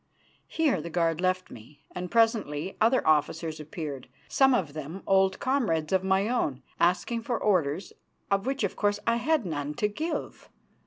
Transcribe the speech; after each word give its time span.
Here 0.47 0.81
the 0.81 0.89
guard 0.89 1.21
left 1.21 1.51
me, 1.51 1.83
and 1.91 2.09
presently 2.09 2.75
other 2.81 3.05
officers 3.07 3.59
appeared, 3.59 4.07
some 4.27 4.55
of 4.55 4.73
them 4.73 5.03
old 5.05 5.37
comrades 5.37 5.93
of 5.93 6.03
my 6.03 6.27
own, 6.27 6.63
asking 6.79 7.21
for 7.21 7.37
orders, 7.37 7.93
of 8.31 8.47
which, 8.47 8.63
of 8.63 8.75
course, 8.75 8.99
I 9.05 9.17
had 9.17 9.45
none 9.45 9.75
to 9.75 9.87
give. 9.87 10.49